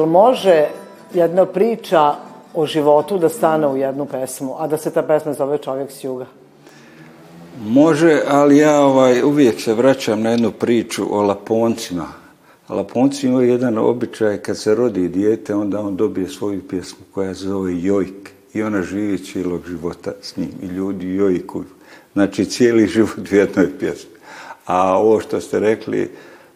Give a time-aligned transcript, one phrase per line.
[0.00, 0.68] Jel može
[1.14, 2.14] jedna priča
[2.54, 6.04] o životu da stane u jednu pesmu, a da se ta pesma zove Čovjek s
[6.04, 6.26] juga?
[7.60, 12.06] Može, ali ja ovaj, uvijek se vraćam na jednu priču o Laponcima.
[12.68, 17.48] Laponci imaju jedan običaj, kad se rodi dijete, onda on dobije svoju pjesmu koja se
[17.48, 18.30] zove Jojk.
[18.54, 20.50] I ona živi cijelog života s njim.
[20.62, 21.64] I ljudi jojkuju.
[22.12, 24.10] Znači, cijeli život u jednoj pjesmi.
[24.66, 26.10] A ovo što ste rekli,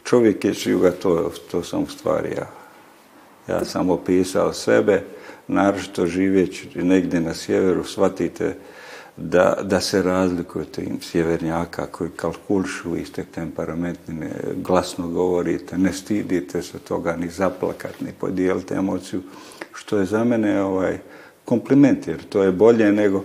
[0.05, 2.64] čovjek je juga, to, to sam u stvari ja.
[3.48, 5.03] Ja sam opisao sebe,
[5.48, 8.55] naročito živeći negdje na sjeveru, shvatite
[9.17, 15.92] da, da se razlikujete im sjevernjaka koji kalkulšu, vi ste temperamentni, ne, glasno govorite, ne
[15.92, 19.22] stidite se toga ni zaplakat, ni podijelite emociju,
[19.72, 20.98] što je za mene ovaj,
[21.45, 23.25] kompliment, jer to je bolje nego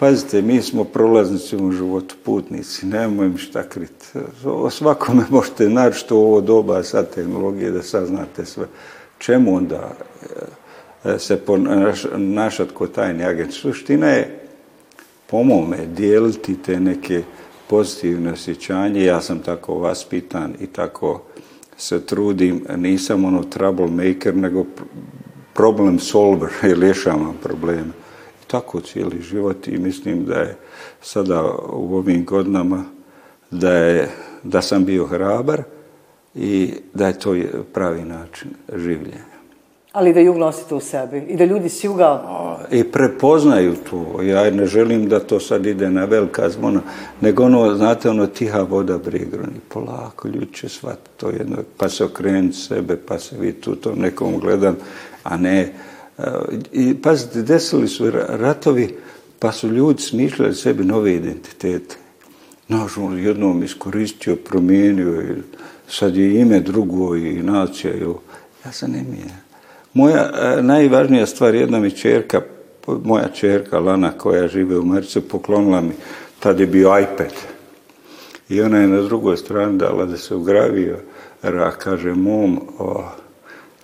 [0.00, 4.06] Pazite, mi smo prolaznici u životu, putnici, nemojmo im šta kriti.
[4.44, 8.66] O svakome možete naći u ovo doba sad tehnologije da saznate sve
[9.20, 9.90] čemu onda
[11.04, 13.52] e, se ponašati kod tajni agent?
[13.52, 14.40] Suština je,
[15.26, 17.22] po mome, dijeliti te neke
[17.68, 19.04] pozitivne osjećanje.
[19.04, 21.22] Ja sam tako vaspitan i tako
[21.76, 22.64] se trudim.
[22.76, 24.64] Nisam ono troublemaker, nego
[25.54, 27.92] problem solver i rješavam probleme.
[28.46, 30.56] Tako cijeli život i mislim da je
[31.02, 32.84] sada u ovim godinama
[33.50, 34.08] da, je,
[34.42, 35.62] da sam bio hrabar,
[36.34, 37.34] i da je to
[37.72, 39.30] pravi način življenja.
[39.92, 42.22] Ali da jug nosite u sebi i da ljudi s juga...
[42.70, 44.22] I prepoznaju to.
[44.22, 46.80] Ja ne želim da to sad ide na velika zvona,
[47.20, 49.60] nego ono, znate, ono tiha voda brigroni.
[49.68, 53.94] Polako, ljudi će shvatiti to jedno, pa se okrenuti sebe, pa se vi tu to
[53.94, 54.76] nekom gledam,
[55.22, 55.72] a ne...
[56.72, 58.96] I pazite, desili su ratovi,
[59.38, 61.96] pa su ljudi smišljali sebi nove identitete.
[62.68, 65.22] Naš on jednom iskoristio, promijenio
[65.90, 67.92] sad je ime drugo i nacija.
[68.64, 69.04] Ja se ne.
[69.92, 72.40] Moja e, najvažnija stvar, jedna mi čerka,
[72.86, 75.92] moja čerka Lana koja žive u Mercu, poklonila mi,
[76.40, 77.32] tad je bio iPad.
[78.48, 80.98] I ona je na drugoj strani dala da se ugravio,
[81.42, 83.04] ra, kaže mom, o,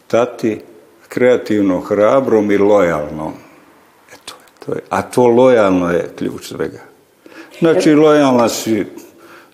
[0.07, 0.61] tati,
[1.09, 3.33] kreativno, hrabrom i lojalnom.
[4.15, 4.35] Eto,
[4.67, 4.81] to je.
[4.91, 6.81] A to lojalno je ključ svega.
[7.59, 8.87] Znači, lojalna si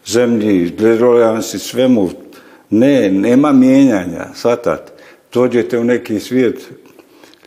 [0.06, 2.10] zemlji, lojalna si svemu,
[2.72, 4.92] ne, nema mijenjanja, svatat.
[5.32, 6.70] Dođete u neki svijet,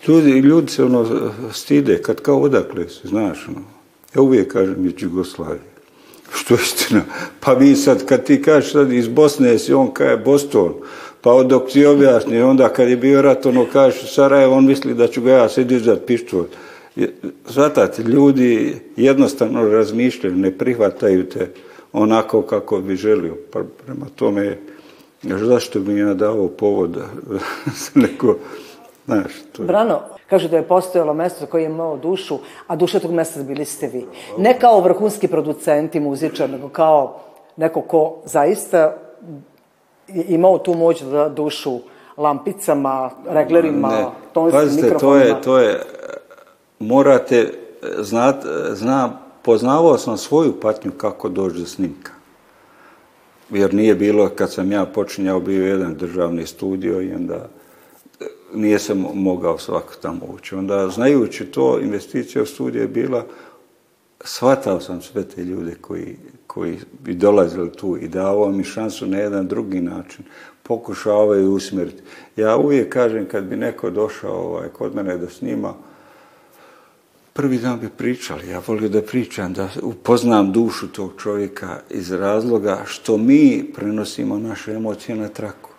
[0.07, 3.61] ljudi, ljudi se ono stide, kad kao odakle se, znaš, ono.
[4.15, 5.75] Ja uvijek kažem iz Jugoslavije.
[6.33, 7.01] Što je istina?
[7.39, 10.73] Pa vi sad, kad ti kažeš sad iz Bosne si, on kaže Boston,
[11.21, 15.07] pa dok ti objasni, onda kad je bio rat, ono kažeš Sarajevo, on misli da
[15.07, 16.47] ću ga ja sad izdati pištolj.
[17.49, 21.47] Zvatate, ljudi jednostavno razmišljaju, ne prihvataju te
[21.93, 23.35] onako kako bi želio.
[23.51, 24.57] Pa prema tome
[25.29, 26.97] zašto bi ja dao povod
[27.95, 28.35] neko,
[29.05, 32.37] znaš, to Brano, kaže da je postojalo mjesto koje je imao dušu,
[32.67, 34.05] a duša tog mjesta bili ste vi.
[34.37, 37.19] Ne kao vrhunski producenti, muzičar, nego kao
[37.57, 38.97] neko ko zaista
[40.07, 41.79] je imao tu moć da dušu
[42.17, 44.05] lampicama, reglerima, ne.
[44.33, 45.81] tonskim Pazite, to je, to je,
[46.79, 47.53] morate
[47.99, 48.35] znat,
[48.69, 52.14] zna, poznavao sam svoju patnju kako doći do snimka
[53.49, 57.49] jer nije bilo, kad sam ja počinjao, bio jedan državni studio i onda
[58.21, 60.55] e, nije sam mogao svako tamo ući.
[60.55, 63.25] Onda, znajući to, investicija u studiju je bila,
[64.23, 69.17] shvatao sam sve te ljude koji, koji bi dolazili tu i davao mi šansu na
[69.17, 70.25] jedan drugi način.
[70.63, 72.03] Pokušavaju usmjeriti.
[72.35, 75.73] Ja uvijek kažem, kad bi neko došao ovaj, kod mene da snima,
[77.35, 78.49] prvi dan bi pričali.
[78.49, 84.73] Ja volio da pričam, da upoznam dušu tog čovjeka iz razloga što mi prenosimo naše
[84.73, 85.69] emocije na traku.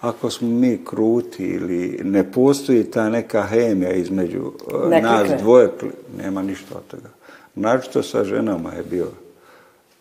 [0.00, 4.52] Ako smo mi kruti ili ne postoji ta neka hemija između
[4.92, 5.70] e, nas dvoje,
[6.18, 7.08] nema ništa od toga.
[7.54, 9.06] Naročito sa ženama je bio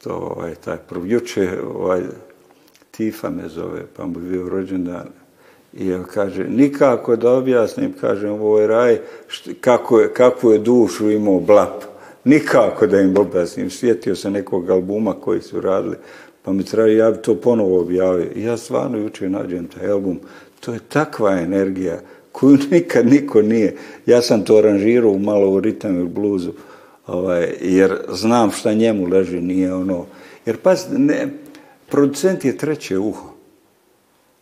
[0.03, 1.07] to ovaj, taj prv.
[1.07, 2.01] Juče ovaj,
[2.91, 5.07] Tifa me zove, pa mu je bio rođendan
[5.77, 8.99] i ja kaže, nikako da objasnim, kažem, ovo je raj,
[9.61, 11.83] kako je, kakvu je dušu imao blap.
[12.23, 13.69] Nikako da im objasnim.
[13.69, 15.95] Sjetio se nekog albuma koji su radili,
[16.41, 18.27] pa mi traži, ja bi to ponovo objavio.
[18.35, 20.19] I ja stvarno jučer nađem taj album.
[20.59, 21.99] To je takva energija
[22.31, 23.75] koju nikad niko nije.
[24.05, 26.51] Ja sam to aranžirao malo u ritam i bluzu,
[27.07, 30.05] Ovaj, jer znam šta njemu leži, nije ono...
[30.45, 31.27] Jer pas, ne,
[31.89, 33.32] producent je treće uho.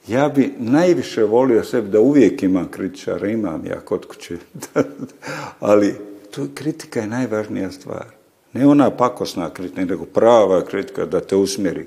[0.07, 4.37] Ja bi najviše volio sebi da uvijek imam kritičara, imam ja kod kuće.
[5.59, 5.95] Ali
[6.31, 8.05] to, kritika je najvažnija stvar.
[8.53, 11.85] Ne ona pakosna kritika, nego prava kritika da te usmjeri.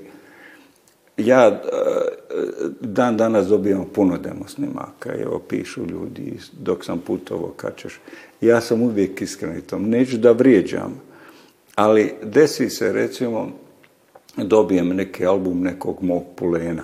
[1.17, 1.59] Ja e,
[2.81, 7.99] dan danas dobijam puno demo snimaka, evo pišu ljudi dok sam putovo kačeš.
[8.41, 11.01] Ja sam uvijek iskren tom, neću da vrijeđam,
[11.75, 13.51] ali desi se recimo
[14.37, 16.83] dobijem neki album nekog mog pulena,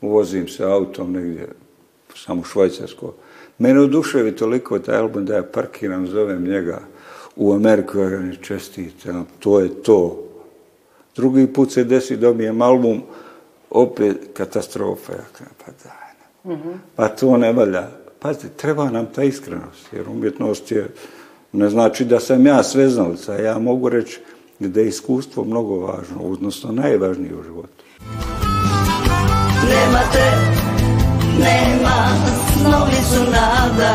[0.00, 1.48] uvozim se autom negdje,
[2.14, 3.14] samo Švajcarsko.
[3.58, 6.80] Mene oduševi toliko taj album da ja parkiram, zovem njega
[7.36, 10.24] u Ameriku, ja ne čestitam, to je to.
[11.16, 13.02] Drugi put se desi, dobijem album,
[13.70, 15.12] opet katastrofa.
[15.12, 15.24] Ja
[15.64, 16.56] pa daj,
[16.96, 17.88] pa to ne valja.
[18.18, 20.88] Pazite, treba nam ta iskrenost, jer umjetnost je,
[21.52, 24.20] ne znači da sam ja sveznalica, ja mogu reći
[24.58, 27.84] da je iskustvo mnogo važno, odnosno najvažnije u životu.
[29.68, 30.28] Nema te,
[31.38, 31.96] nema,
[32.52, 33.92] snovi su nada.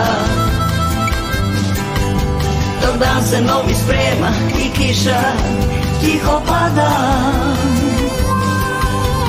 [2.82, 4.30] Dok dan se novi sprema
[4.66, 5.22] i kiša
[6.02, 6.90] tiho pada.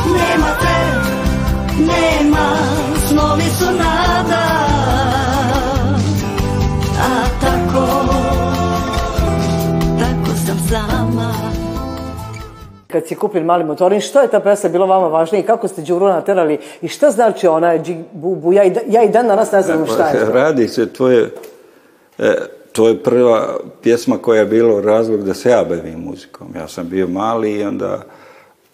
[0.06, 0.78] Nema te,
[1.78, 2.48] nema,
[3.08, 4.44] snovi su nada.
[7.00, 7.86] A tako,
[9.98, 11.63] tako sam sama.
[12.94, 15.82] Kad si kupili mali motorin, što je ta pesma bilo vama važnije i kako ste
[15.82, 19.26] Đuru naterali i šta znači ona je džig, bu, bu, ja, i, ja i dan
[19.26, 20.24] danas ne znam šta je.
[20.40, 21.30] Radi se, to je,
[22.18, 22.34] e,
[22.72, 26.46] to je prva pjesma koja je bilo razlog da se ja bavim muzikom.
[26.56, 28.02] Ja sam bio mali i onda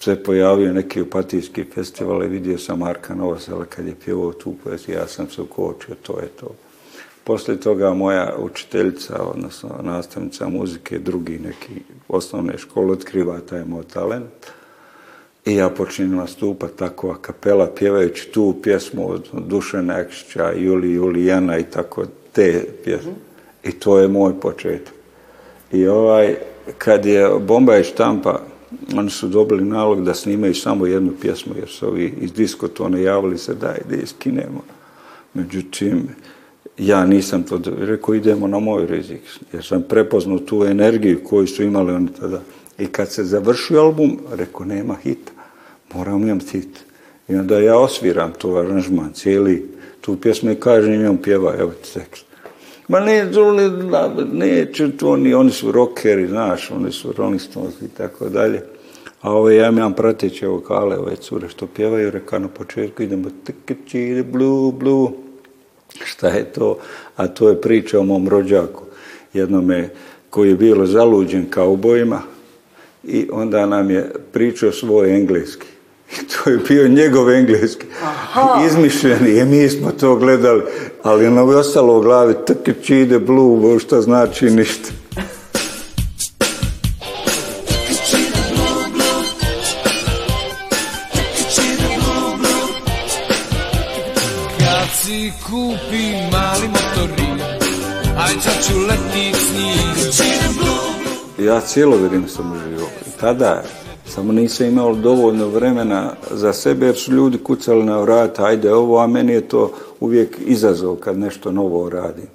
[0.01, 4.95] se pojavio neki opatijski festival i vidio sam Marka Novosela kad je pjevao tu poeziju,
[4.95, 6.47] ja sam se ukočio, to je to.
[7.31, 14.47] Poslije toga moja učiteljica, odnosno nastavnica muzike, drugi neki osnovne škole, otkriva taj moj talent.
[15.45, 21.59] I ja počinjem nastupati tako a kapela, pjevajući tu pjesmu od Dušana Jakšića, Juli, Julijana
[21.59, 23.13] i tako te pjesme.
[23.65, 24.95] I to je moj početak.
[25.73, 26.37] I ovaj,
[26.79, 28.41] kad je Bombaj štampa,
[28.97, 33.39] oni su dobili nalog da snimaju samo jednu pjesmu, jer su ovi iz diskotone javili
[33.39, 34.63] se daj da iskinemo.
[35.35, 36.09] Međutim,
[36.81, 39.21] ja nisam to rekao, idemo na moj rizik,
[39.53, 42.41] jer sam prepoznao tu energiju koju su imali oni tada.
[42.79, 45.33] I kad se završio album, rekao, nema hita,
[45.95, 46.85] moram imati hit.
[47.29, 49.69] I onda ja osviram tu aranžman, cijeli,
[50.01, 52.25] tu pjesmu i kažem njom pjeva, evo ti tekst.
[52.89, 53.31] Ma ne,
[54.33, 58.63] neće to, oni, su rockeri, znaš, oni su Rolling Stones i tako dalje.
[59.21, 64.23] A ove, ja imam prateće vokale, ove cure što pjevaju, reka na početku idemo tiki
[64.23, 65.09] blue, blue.
[66.05, 66.79] Šta je to?
[67.17, 68.83] A to je priča o mom rođaku,
[69.33, 69.91] jednome
[70.31, 72.23] koji je bilo zaluđen kao bojima
[73.05, 75.67] i onda nam je pričao svoj engleski.
[76.17, 77.87] I to je bio njegov engleski.
[78.67, 79.39] Izmišljeni.
[79.39, 80.63] I mi smo to gledali.
[81.03, 84.91] Ali nam je ostalo u glavi trke čide blue, što znači ništa.
[101.51, 102.89] Ja cijelo vrijeme sam uživao.
[103.07, 103.63] I tada
[104.07, 108.99] samo nisam imao dovoljno vremena za sebe jer su ljudi kucali na vrata, ajde ovo,
[108.99, 112.27] a meni je to uvijek izazov kad nešto novo radim.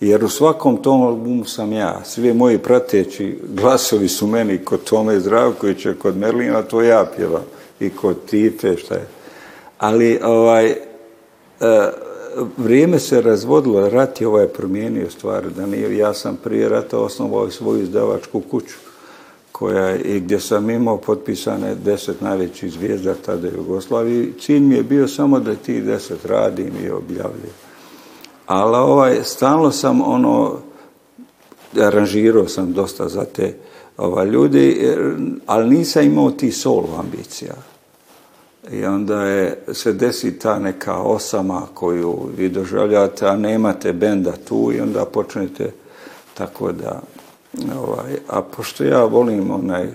[0.00, 2.00] Jer u svakom tom albumu sam ja.
[2.04, 7.44] Svi moji prateći glasovi su meni kod Tome Zdravkovića, kod Merlina, to ja pjevam.
[7.80, 9.06] I kod Tife, šta je.
[9.78, 10.76] Ali, ovaj, e,
[12.56, 17.50] vrijeme se razvodilo, rat je ovaj promijenio stvari, da nije, ja sam prije rata osnovao
[17.50, 18.74] svoju izdavačku kuću,
[19.52, 24.32] koja i gdje sam imao potpisane deset najvećih zvijezda tada Jugoslaviji.
[24.40, 27.54] Cilj mi je bio samo da ti deset radim i objavljam.
[28.46, 30.56] Ali ovaj, stalno sam ono,
[31.80, 33.54] aranžirao sam dosta za te
[33.96, 34.96] ovaj, ljudi,
[35.46, 37.54] ali nisam imao ti solo ambicija.
[38.72, 44.72] I onda je, se desi ta neka osama koju vi doživljavate, a nemate benda tu
[44.74, 45.70] i onda počnete
[46.34, 47.00] tako da,
[47.76, 49.88] ovaj, a pošto ja volim onaj,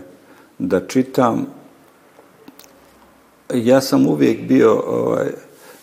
[0.60, 1.46] da čitam,
[3.54, 5.28] ja sam uvijek bio, ovaj,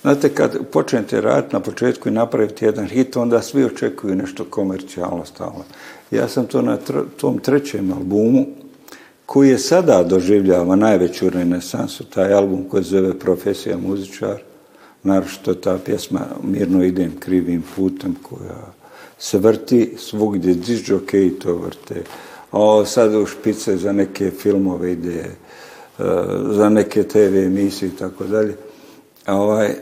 [0.03, 5.25] znate, kad počnete raditi na početku i napraviti jedan hit, onda svi očekuju nešto komercijalno
[5.25, 5.65] stalno.
[6.11, 8.47] Ja sam to na tr- tom trećem albumu,
[9.31, 14.43] koji je sada doživljava najveću renesansu, taj album koji zove Profesija muzičar,
[15.03, 18.73] naročito ta pjesma Mirno idem krivim putem koja
[19.19, 22.03] se vrti svugdje, disjokeji to vrte,
[22.53, 25.29] o, sad u špice za neke filmove ide, e,
[26.51, 28.57] za neke TV emisije i tako dalje.
[29.27, 29.75] A ovaj,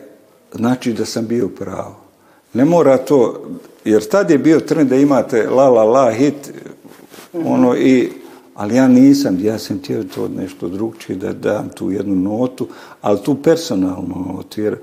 [0.55, 1.97] znači da sam bio pravo.
[2.53, 3.43] Ne mora to,
[3.85, 6.53] jer tad je bio trend da imate la la la hit,
[7.33, 8.11] ono i,
[8.59, 12.69] ali ja nisam, ja sam htio to nešto drugčije, da dam tu jednu notu,
[13.01, 14.77] ali tu personalnu notu, jer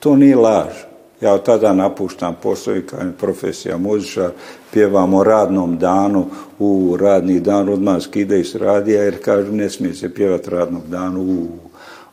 [0.00, 0.72] to nije laž.
[1.20, 4.30] Ja od tada napuštam posao i kao profesija muzičar,
[4.72, 6.26] pjevam o radnom danu,
[6.58, 11.20] u radni dan odmah skide iz radija, jer kažu ne smije se pjevati radnog danu,
[11.20, 11.46] u,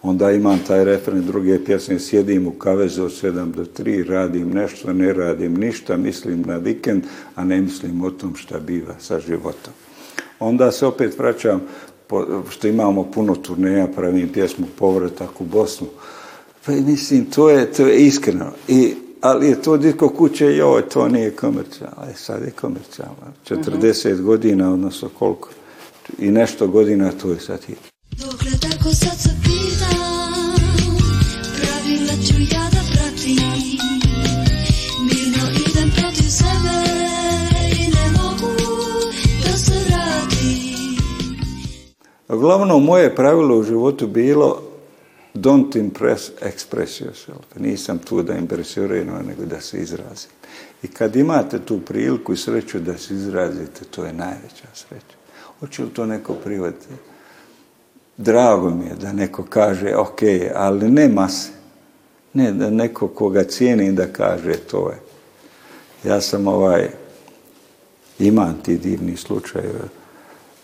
[0.02, 4.94] onda imam taj referen druge pjesme, sjedim u kavezu od 7 do 3, radim nešto,
[4.94, 7.04] ne radim ništa, mislim na vikend,
[7.36, 9.74] a ne mislim o tom šta biva sa životom.
[10.40, 11.62] Onda se opet vraćam,
[12.50, 15.88] što imamo puno turneja, pravim pjesmu Povratak u Bosnu.
[16.66, 18.52] Pa mislim, to je, to je iskreno.
[18.68, 21.96] I, ali je to disko kuće, joj, to nije komercijalno.
[21.98, 23.34] Ali sad je komercijalno.
[23.50, 25.50] 40 godina, odnosno koliko.
[26.20, 27.78] I nešto godina, to je sad hit.
[28.12, 29.30] Dokle tako sad se
[42.38, 44.62] Glavno moje pravilo u životu bilo
[45.34, 47.60] don't impress, express yourself.
[47.60, 50.32] Nisam tu da impresioniram, nego da se izrazim.
[50.84, 55.18] I kad imate tu priliku i sreću da se izrazite, to je najveća sreća.
[55.60, 56.86] Hoće li to neko privati?
[58.18, 60.20] Drago mi je da neko kaže, ok,
[60.56, 61.50] ali ne mase.
[62.34, 65.00] Ne, da neko koga cijeni da kaže to je.
[66.10, 66.90] Ja sam ovaj,
[68.20, 69.62] imam ti divni slučaj.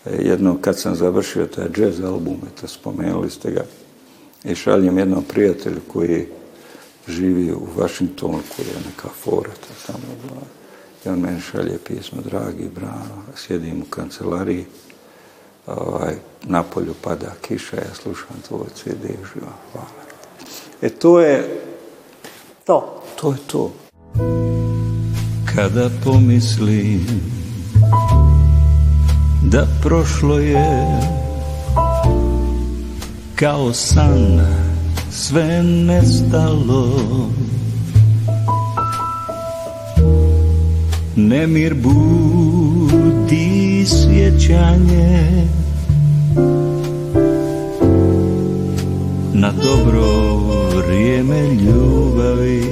[0.06, 3.64] Jednom kad sam završio taj jazz album, to spomenuli ste ga,
[4.44, 6.28] i šaljem jednom prijatelju koji
[7.08, 9.52] živi u Vašingtonu, koji je neka fora
[9.88, 10.00] tamo.
[11.06, 14.66] I on meni šalje pismo, dragi Brano, sjedim u kancelariji,
[15.68, 19.58] ovaj, na polju pada kiša, ja slušam tvoj CD uživam.
[19.72, 19.88] Hvala.
[20.82, 21.62] E to je...
[22.66, 23.04] To.
[23.16, 23.72] To je to.
[25.56, 27.06] Kada pomislim
[29.44, 30.86] da prošlo je.
[33.36, 34.40] Kao san
[35.12, 36.90] sve nestalo.
[41.16, 43.44] Nemir budi
[43.86, 45.24] sjećanje
[49.34, 50.04] Na dobro
[50.78, 52.64] vrijeme ljubavi.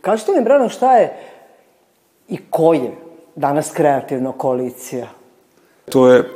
[0.00, 1.12] Kažite mi, Brano, šta je
[2.28, 3.04] i ko je
[3.36, 5.08] danas kreativna koalicija?
[5.90, 6.30] To je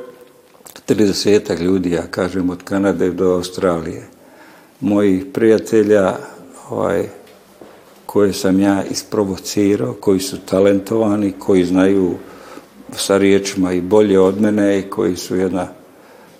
[0.87, 4.07] 30 ljudi, ja kažem, od Kanade do Australije.
[4.79, 6.15] Mojih prijatelja
[6.69, 7.07] ovaj,
[8.05, 12.15] koje sam ja isprovocirao, koji su talentovani, koji znaju
[12.91, 15.67] sa riječima i bolje od mene i koji su jedna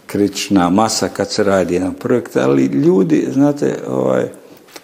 [0.08, 4.30] kritična masa kad se radi jedan projekt, ali ljudi, znate, ovaj,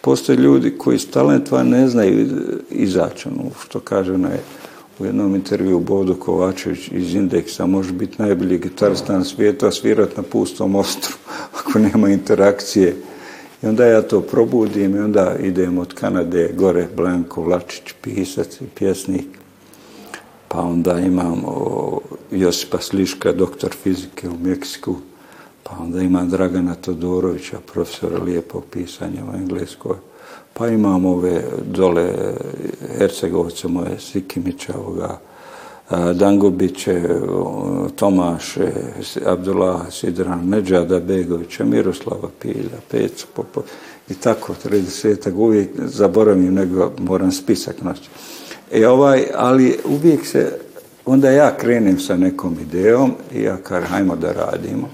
[0.01, 2.27] postoje ljudi koji su talentovani, ne znaju
[2.69, 4.37] izaći, ono, što kaže onaj
[4.99, 10.17] u jednom intervju Bodo Kovačević iz Indeksa može biti najbolji gitarista na svijetu, a svirat
[10.17, 11.13] na pustom ostru
[11.59, 12.95] ako nema interakcije.
[13.63, 18.65] I onda ja to probudim i onda idem od Kanade gore Blanko Vlačić, pisac i
[18.75, 19.27] pjesnik.
[20.47, 21.43] Pa onda imam
[22.31, 24.95] Josipa Sliška, doktor fizike u Meksiku.
[25.63, 29.95] Pa onda imam Dragana Todorovića, profesora lijepog pisanja u Engleskoj
[30.57, 32.13] pa imamo ove dole
[32.97, 35.19] Hercegovce moje, Sikimića, ovoga,
[36.13, 37.01] Dangubiće,
[37.95, 38.71] Tomaše,
[39.25, 43.61] Abdullah Sidran, Neđada Begovića, Miroslava Pilja, Pecu Popo
[44.09, 48.09] i tako, 30 uvijek zaboravim, nego moram spisak naći.
[48.71, 50.59] E ovaj, ali uvijek se,
[51.05, 54.89] onda ja krenem sa nekom idejom i ja kažem, hajmo da radimo.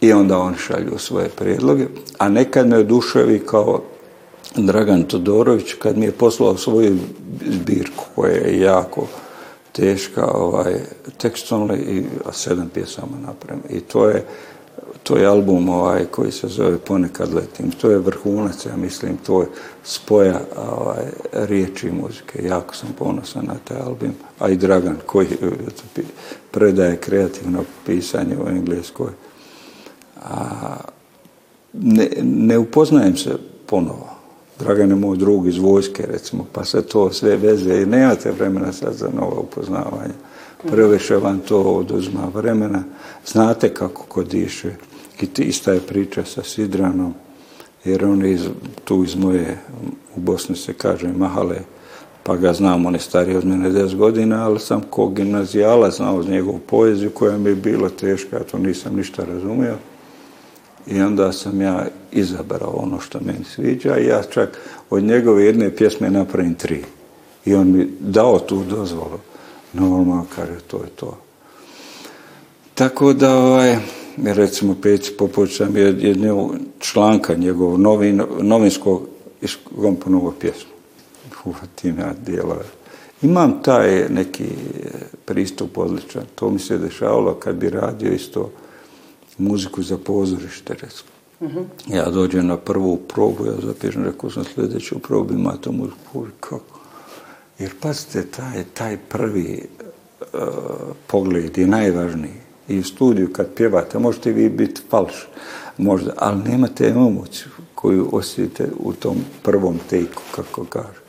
[0.00, 1.86] I onda oni šalju svoje predloge,
[2.18, 3.82] a nekad me oduševi kao
[4.56, 6.98] Dragan Todorović kad mi je poslao svoju
[7.46, 9.06] zbirku koja je jako
[9.72, 10.74] teška, ovaj,
[11.18, 13.62] tekstovna i sedam pjesama napravim.
[13.70, 14.24] I to je,
[15.02, 17.70] to je album ovaj, koji se zove Ponekad letim.
[17.70, 19.48] To je vrhunac, ja mislim, to je
[19.84, 22.46] spoja ovaj, riječi i muzike.
[22.46, 24.14] Jako sam ponosan na taj album.
[24.38, 25.28] A i Dragan koji
[26.50, 29.10] predaje kreativno pisanje u Engleskoj.
[30.22, 30.76] A,
[31.72, 33.36] ne, ne upoznajem se
[33.66, 34.13] ponovo
[34.58, 38.72] Dragan je moj drug iz vojske, recimo, pa se to sve veze i nemate vremena
[38.72, 40.14] sad za novo upoznavanje.
[40.70, 42.82] Previše vam to oduzma vremena.
[43.26, 44.74] Znate kako ko diše.
[45.20, 47.14] I ista je priča sa Sidranom,
[47.84, 48.48] jer on je iz,
[48.84, 49.58] tu iz moje,
[50.16, 51.56] u Bosni se kaže, mahale,
[52.22, 56.22] pa ga znam, on je stariji od mene 10 godina, ali sam ko gimnazijala znao
[56.22, 59.74] njegovu poeziju koja mi je bila teška, ja to nisam ništa razumio.
[60.86, 64.58] I onda sam ja izabrao ono što meni sviđa i ja čak
[64.90, 66.84] od njegove jedne pjesme napravim tri.
[67.44, 69.18] I on mi dao tu dozvolu.
[69.72, 71.18] Normalno, kaže, to je to.
[72.74, 73.76] Tako da, ovaj,
[74.24, 79.08] recimo, Peci Popović sam je jednog članka njegovog novin, novinskog
[79.42, 80.70] iskomponovao pjesmu.
[81.44, 82.64] Uvatina dijelove.
[83.22, 84.44] Imam taj neki
[85.24, 86.22] pristup odličan.
[86.34, 88.50] To mi se dešavalo kad bi radio isto
[89.38, 91.14] muziku za pozorište, recimo.
[91.86, 96.26] Ja dođem na prvu probu, ja zapišem, rekao sam sljedeću probu, ima to muziku.
[96.40, 96.80] Kako?
[97.58, 99.62] Jer pazite, taj, taj prvi
[100.20, 100.28] uh,
[101.06, 102.44] pogled je najvažniji.
[102.68, 105.28] I u studiju kad pjevate, možete vi biti falš,
[105.78, 111.00] možda, ali nemate emociju koju osjetite u tom prvom tejku, kako kaže.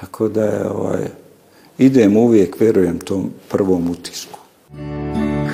[0.00, 1.08] Tako da je, ovaj,
[1.78, 4.38] idem uvijek, vjerujem tom prvom utisku.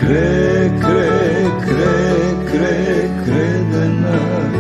[0.00, 1.91] Kre, kre, kre,
[2.52, 4.54] kre, krede nas,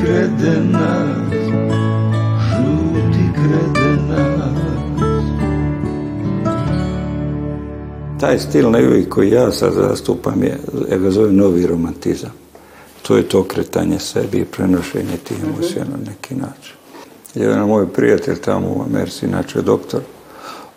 [0.00, 1.32] krede nas,
[2.50, 4.58] žuti krede nas.
[8.20, 10.58] Taj stil nevi koji ja sad zastupam je,
[10.90, 12.32] ja ga zovem novi romantizam.
[13.02, 16.74] To je to kretanje sebi i prenošenje tih emocija na neki način.
[17.34, 20.00] Jedan moj prijatelj tamo u Americi, inače doktor,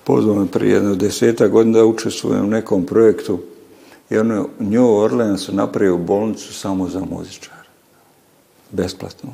[0.04, 3.40] pozvao me prije jedno deseta godina da učestvujem u nekom projektu
[4.12, 7.68] i on u New Orleansu napravio bolnicu samo za muzičare.
[8.72, 9.30] Besplatno.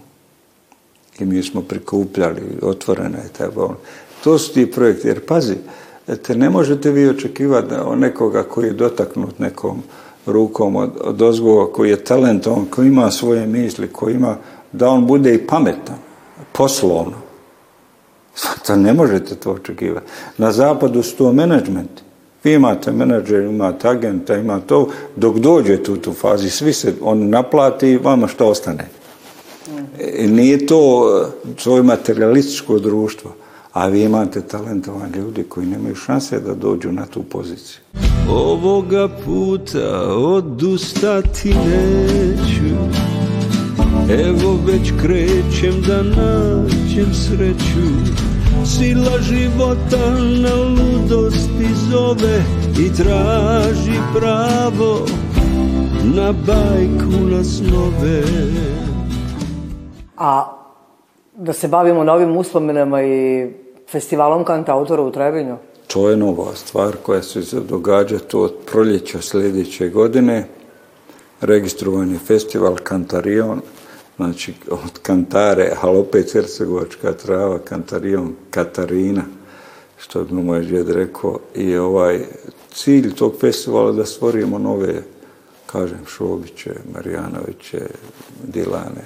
[1.19, 3.81] I mi smo prikupljali, otvorena je ta bolnica.
[4.24, 5.55] To su ti projekti, jer pazi,
[6.24, 9.83] te ne možete vi očekivati od nekoga koji je dotaknut nekom
[10.25, 14.37] rukom od, od ozgova, koji je talentovan, koji ima svoje misli, koji ima,
[14.72, 15.98] da on bude i pametan,
[16.51, 17.18] poslovno.
[18.66, 20.07] To ne možete to očekivati.
[20.37, 22.06] Na zapadu su to menadžmenti.
[22.44, 24.90] Vi imate menadžer, imate agenta, ima to.
[25.16, 28.88] Dok dođete u tu fazi, svi se, on naplati i vama što ostane.
[30.18, 31.06] I nije to
[31.58, 33.36] svoje materialističko društvo,
[33.74, 37.80] a vi imate talentovane ljudi koji nemaju šanse da dođu na tu poziciju.
[38.30, 42.76] Ovoga puta odustati neću,
[44.28, 48.37] evo već krećem da nađem sreću.
[48.65, 50.09] Sila života
[50.41, 52.43] na ludosti zove
[52.79, 55.05] i traži pravo
[56.15, 58.22] na bajku na snove.
[60.17, 60.53] A
[61.35, 63.48] da se bavimo novim uspomenama i
[63.91, 65.57] festivalom kantautora u Trebinju?
[65.87, 70.48] To je nova stvar koja se događa to od proljeća sljedeće godine.
[71.41, 73.61] Registrovan je festival Kantarion,
[74.18, 79.24] znači od Kantare, ali opet Hercegovačka trava, Kantarion, Katarina,
[79.98, 81.40] što bi moj djed rekao.
[81.56, 82.20] I ovaj
[82.74, 85.01] cilj tog festivala da stvorimo nove,
[85.66, 87.82] kažem, Šobiće, Marijanoviće,
[88.44, 89.06] Dilane,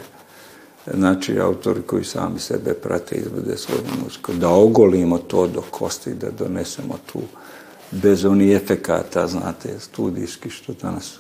[0.94, 6.32] znači autori koji sami sebe prate izvode svoju muziku, da ogolimo to do kosti, da
[6.32, 7.20] donesemo tu
[7.92, 11.20] bez onih efekata, znate, studijski što danas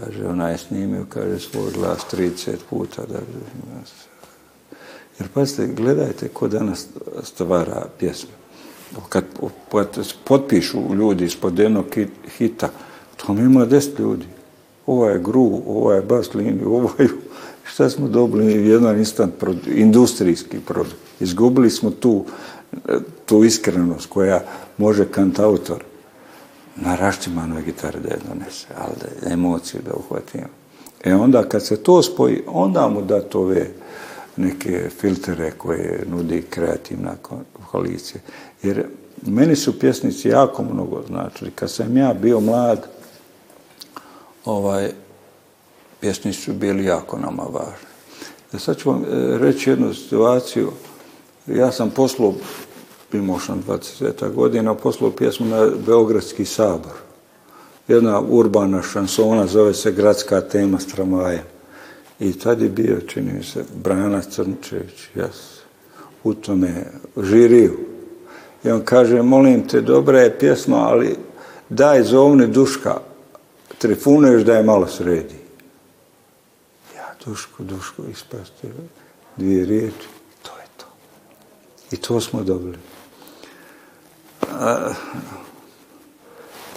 [0.00, 3.02] kaže, ona je snimio, kaže, svoj glas 30 puta.
[3.06, 3.18] Da,
[5.18, 6.86] jer pazite, gledajte ko danas
[7.22, 8.30] stvara pjesme.
[9.08, 9.24] Kad
[10.24, 11.86] potpišu ljudi ispod jednog
[12.38, 12.68] hita,
[13.16, 14.26] to mi ima deset ljudi.
[14.86, 17.08] Ovo je gru, ovo je bas liniju, ovo je
[17.64, 20.96] šta smo dobili jedan instant produkt, industrijski produkt.
[21.20, 22.24] Izgubili smo tu,
[23.26, 24.44] tu iskrenost koja
[24.78, 25.89] može kantautor
[26.76, 30.46] na raščimanoj gitari da je donese, ali da emociju da uhvatimo.
[31.04, 33.66] E onda kad se to spoji, onda mu da ove
[34.36, 37.14] neke filtere koje nudi kreativna
[37.70, 38.20] koalicija.
[38.62, 38.86] Jer
[39.26, 41.50] meni su pjesnici jako mnogo značili.
[41.50, 42.86] Kad sam ja bio mlad,
[44.44, 44.90] ovaj,
[46.00, 47.90] pjesnici su bili jako nama važni.
[48.52, 50.72] Da sad ću vam e, reći jednu situaciju.
[51.46, 52.34] Ja sam poslao,
[53.46, 56.92] sam 20 godina, poslao pjesmu na Beogradski sabor.
[57.88, 61.42] Jedna urbana šansona, zove se Gradska tema s tramvajem.
[62.20, 65.28] I tad je bio, čini mi se, Brana Crnčević, ja
[66.24, 66.84] u tome
[67.22, 67.78] žiriju.
[68.64, 71.16] I on kaže, molim te, dobra je pjesma, ali
[71.68, 73.00] daj zovni Duška,
[73.78, 75.40] Trifuna još da je malo sredi.
[76.96, 78.68] Ja, Duško, Duško, ispaste
[79.36, 80.08] dvije riječi,
[80.42, 80.86] to je to.
[81.90, 82.76] I to smo dobili.
[84.60, 84.92] A,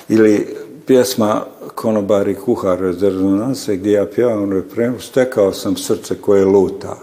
[0.09, 6.97] ili pjesma Konobar i kuhar Rezonanse gdje ja pjevam refrenu, stekao sam srce koje luta.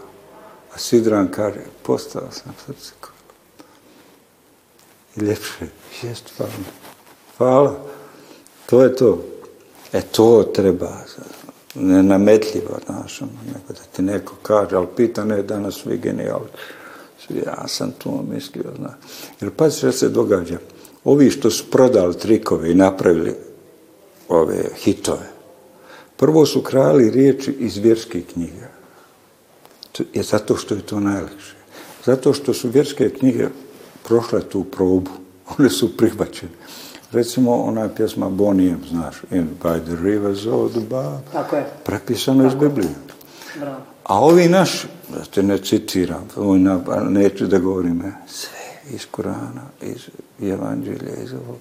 [0.75, 3.65] A Sidran kaže, postao sam srce koje luta.
[5.17, 5.67] i ljepše.
[6.03, 6.53] Jest, hvala.
[7.39, 7.77] Hvala.
[8.67, 9.25] To je to.
[9.93, 10.97] E to treba,
[11.75, 16.49] nenametljivo, znaš, ono, nego da ti neko kaže, ali pita ne danas svi genijalni.
[17.29, 18.93] Ja sam to mislio, znaš.
[19.41, 20.59] Jer pazi što se događa.
[21.05, 23.35] Ovi što su prodali trikove i napravili
[24.29, 25.27] ove hitove,
[26.17, 28.69] prvo su krali riječi iz vjerskih knjiga.
[30.15, 31.55] Je zato što je to najlakše.
[32.05, 33.49] Zato što su vjerske knjige
[34.09, 35.11] prošle tu probu.
[35.59, 36.53] One su prihvaćene.
[37.13, 41.21] Recimo, ona je pjesma Bonnie M, znaš, in by the rivers of the Bab.
[41.85, 42.95] Prepisano iz Biblije.
[43.61, 43.90] Bravo.
[44.11, 48.59] A ovi naš, da te ne citiram, ovo na- a neću da govorim, e, sve
[48.95, 50.09] iz Korana, iz
[50.51, 51.57] Evanđelja, iz ovog.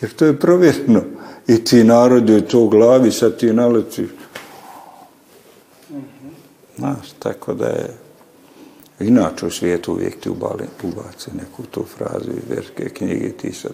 [0.00, 1.02] Jer to je provjereno.
[1.48, 4.08] I ti narodi to u glavi, sad ti naletiš.
[6.78, 7.96] Znaš, tako da je
[9.00, 13.52] inače u svijetu uvijek ti ubali, ubace neku tu frazu iz verske knjige i ti
[13.52, 13.72] sad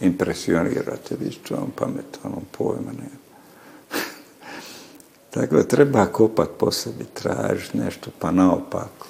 [0.00, 3.21] impresionirate, vi što vam pametan, on pojma nema.
[5.34, 9.06] Tako da treba kopat po sebi, tražiti nešto, pa naopako.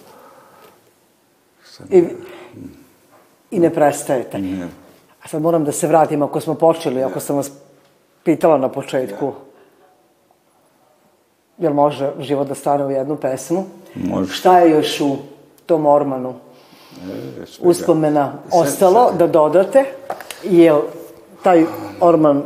[1.91, 2.05] I,
[3.51, 4.39] I ne prestajete.
[4.39, 4.69] Ne.
[5.25, 7.51] A sad moram da se vratim, ako smo počeli, ako sam vas
[8.25, 9.33] pitala na početku,
[11.59, 13.65] jel može život da stane u jednu pesmu?
[13.95, 14.33] Može.
[14.33, 15.17] Šta je još u
[15.67, 16.35] tom ormanu
[17.01, 19.85] E, uspomena ostalo da dodate?
[20.43, 20.81] Jel
[21.43, 21.65] taj
[22.01, 22.43] orman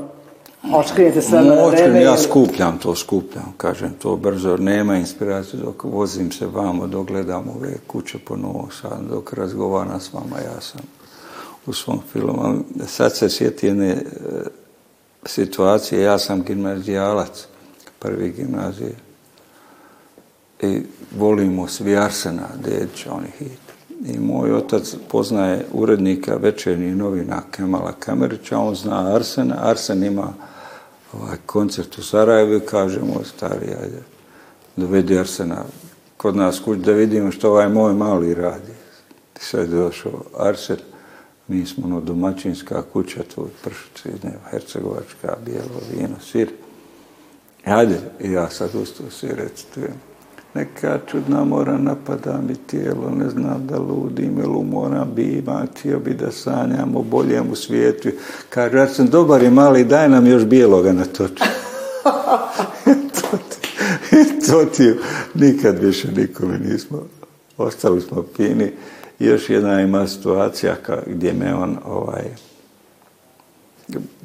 [0.74, 5.60] očkrinjete sve na ja skupljam to, skupljam, kažem to brzo, nema inspiracije.
[5.60, 10.36] Dok vozim se vamo, dok gledam ove kuće po Novom Sadu, dok razgovaram s vama,
[10.36, 10.80] ja sam
[11.66, 12.64] u svom filmu.
[12.86, 14.02] Sad se sjeti jedne e,
[15.24, 17.46] situacije, ja sam gimnazijalac,
[17.98, 18.94] prvi gimnazije,
[20.62, 20.82] i
[21.18, 23.66] volimo svi Arsena Dedića, oni hit.
[24.06, 30.32] I moj otac poznaje urednika večernjih novina Kemala Kamerića, on zna Arsena, Arsen ima
[31.12, 34.02] ovaj koncert u Sarajevu i kaže moj stari, ajde,
[34.76, 35.64] dovedi Arsena
[36.16, 38.72] kod nas kuć da vidimo što ovaj moj mali radi.
[39.36, 40.76] I sad je došao Arsen,
[41.48, 46.50] mi smo ono domaćinska kuća, tvoj pršci, ne, hercegovačka, bijelo vino, sir.
[47.64, 49.94] Ajde, ja sad ustao si recitujem.
[50.56, 56.14] Neka čudna mora napada mi tijelo, ne znam da ludim ili umoram bivam, htio bi
[56.14, 58.08] da sanjam o boljem u svijetu.
[58.48, 61.34] Kaže, ja sam dobar i mali, daj nam još bijeloga na toču.
[63.20, 63.68] to, ti,
[64.46, 64.94] to ti
[65.34, 67.02] nikad više nikome nismo,
[67.58, 68.72] ostali smo fini.
[69.18, 72.24] Još jedna ima situacija gdje me on ovaj,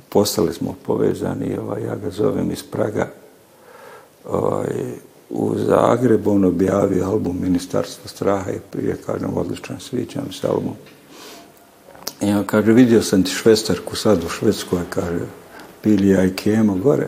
[0.09, 3.07] postali smo povezani, ovaj, ja ga zovem iz Praga,
[4.25, 4.67] ovaj,
[5.31, 10.73] u Zagrebu on objavio album Ministarstvo straha i prije kažem odličan sviđa mi se album.
[12.21, 15.25] I on kaže, vidio sam ti švestarku sad u Švedskoj, kaže,
[15.83, 17.07] bili ja i Kemo gore.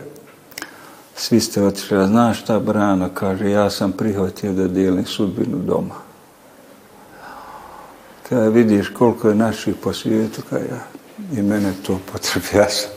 [1.16, 5.94] Svi ste otišli, znaš šta Brano, kaže, ja sam prihvatio da dijelim sudbinu doma.
[8.28, 10.86] Kada vidiš koliko je naših po svijetu, kada ja,
[11.38, 12.90] i mene to potrebi, ja sam.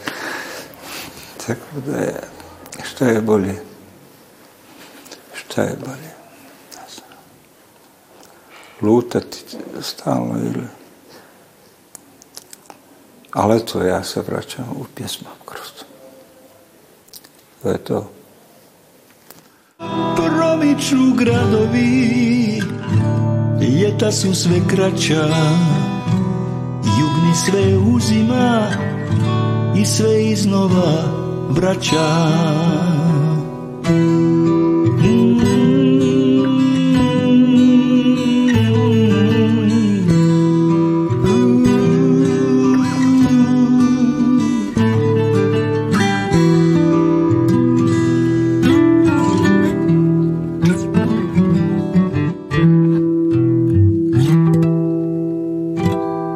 [1.48, 2.20] Tako da je,
[2.84, 3.67] šta je bolje?
[5.58, 6.12] Šta je bolje?
[6.76, 7.10] Ne znam.
[8.82, 9.38] Lutati
[9.82, 10.68] stalno ili...
[13.32, 15.86] Ali eto, ja se vraćam u pjesmu kroz to.
[17.62, 18.12] To je to.
[20.16, 22.62] Promiču gradovi,
[23.62, 25.28] ljeta su sve kraća,
[27.00, 28.68] jugni sve uzima
[29.78, 31.04] i sve iznova
[31.50, 32.28] vraća.